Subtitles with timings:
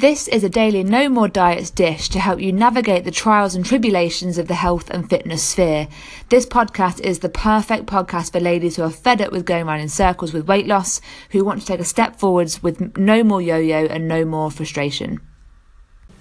[0.00, 3.62] This is a daily No More Diets dish to help you navigate the trials and
[3.62, 5.88] tribulations of the health and fitness sphere.
[6.30, 9.80] This podcast is the perfect podcast for ladies who are fed up with going around
[9.80, 11.02] in circles with weight loss,
[11.32, 14.50] who want to take a step forwards with no more yo yo and no more
[14.50, 15.20] frustration.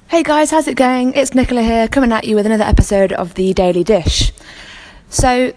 [0.09, 1.13] Hey guys, how's it going?
[1.13, 4.33] It's Nicola here, coming at you with another episode of the Daily Dish.
[5.07, 5.53] So,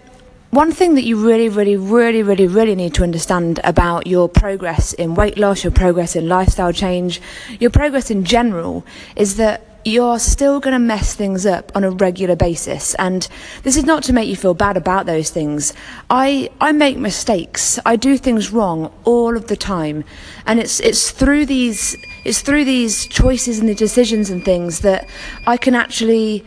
[0.53, 4.93] one thing that you really, really, really, really, really need to understand about your progress
[4.93, 7.19] in weight loss, your progress in lifestyle change,
[7.59, 11.89] your progress in general is that you're still going to mess things up on a
[11.89, 12.93] regular basis.
[12.95, 13.27] And
[13.63, 15.73] this is not to make you feel bad about those things.
[16.11, 17.79] I i make mistakes.
[17.83, 20.03] I do things wrong all of the time.
[20.45, 25.09] And it's it's through these it's through these choices and the decisions and things that
[25.45, 26.45] i can actually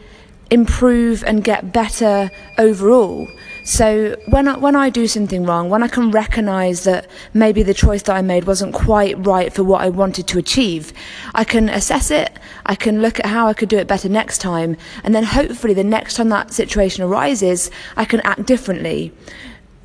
[0.51, 3.29] improve and get better overall
[3.66, 7.74] so when I, when I do something wrong, when I can recognise that maybe the
[7.74, 10.93] choice that I made wasn't quite right for what I wanted to achieve,
[11.34, 12.38] I can assess it.
[12.65, 15.74] I can look at how I could do it better next time, and then hopefully
[15.74, 19.13] the next time that situation arises, I can act differently.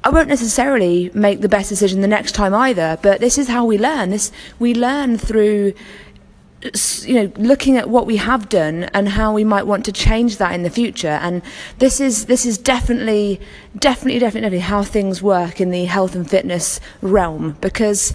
[0.03, 3.66] I won't necessarily make the best decision the next time either, but this is how
[3.66, 4.11] we learn.
[4.11, 5.73] This we learn through
[7.06, 10.38] you know looking at what we have done and how we might want to change
[10.38, 11.20] that in the future.
[11.22, 11.42] And
[11.80, 13.40] this is this is definitely
[13.78, 18.14] definitely definitely how things work in the health and fitness realm because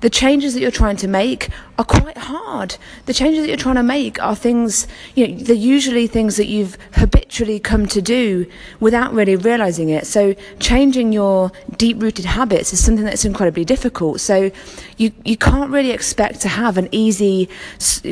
[0.00, 2.76] the changes that you're trying to make are quite hard.
[3.06, 6.46] The changes that you're trying to make are things, you know, they're usually things that
[6.46, 10.06] you've habitually come to do without really realizing it.
[10.06, 14.20] So changing your deep rooted habits is something that's incredibly difficult.
[14.20, 14.50] So
[14.96, 17.48] you, you can't really expect to have an easy,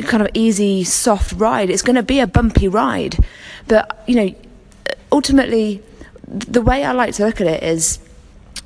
[0.05, 1.69] kind of easy, soft ride.
[1.69, 3.17] It's going to be a bumpy ride.
[3.67, 4.35] But, you know,
[5.11, 5.81] ultimately,
[6.27, 7.99] the way I like to look at it is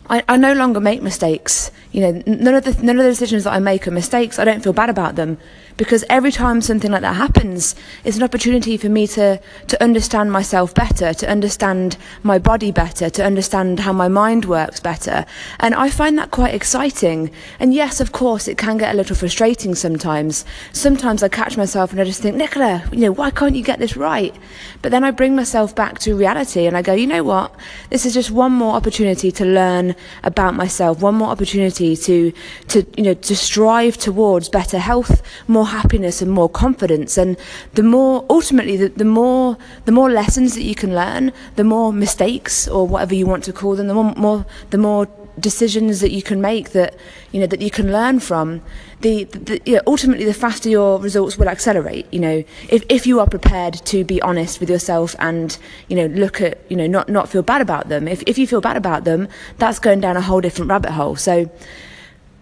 [0.09, 1.71] I, I no longer make mistakes.
[1.93, 4.39] You know, none of the none of the decisions that I make are mistakes.
[4.39, 5.37] I don't feel bad about them
[5.77, 10.31] because every time something like that happens, it's an opportunity for me to to understand
[10.31, 15.23] myself better, to understand my body better, to understand how my mind works better,
[15.59, 17.29] and I find that quite exciting.
[17.59, 20.45] And yes, of course, it can get a little frustrating sometimes.
[20.71, 23.77] Sometimes I catch myself and I just think, Nicola, you know, why can't you get
[23.77, 24.35] this right?
[24.81, 27.53] But then I bring myself back to reality and I go, you know what?
[27.91, 32.31] This is just one more opportunity to learn about myself, one more opportunity to
[32.69, 37.17] to you know to strive towards better health, more more happiness and more confidence.
[37.17, 37.37] And
[37.73, 41.93] the more ultimately the, the more the more lessons that you can learn the more
[41.93, 45.07] mistakes or whatever you want to call them the more, more the more
[45.39, 46.95] decisions that you can make that
[47.31, 48.61] you know that you can learn from
[49.01, 52.43] the, the you know, ultimately the faster your results will accelerate you know.
[52.69, 55.57] If, if you are prepared to be honest with yourself and
[55.87, 58.47] you know look at you know not not feel bad about them if, if you
[58.47, 59.27] feel bad about them
[59.57, 61.15] that's going down a whole different rabbit hole.
[61.15, 61.49] So